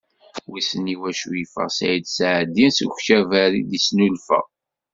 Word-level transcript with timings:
Wissen 0.49 0.85
iwacu 0.93 1.29
yeffeɣ 1.39 1.67
Ssaɛid 1.71 2.05
Seɛdi 2.07 2.67
seg 2.77 2.89
ukabar 2.95 3.51
i 3.59 3.61
d-yesnulfa. 3.69 4.39